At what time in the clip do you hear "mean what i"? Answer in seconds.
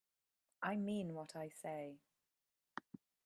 0.77-1.49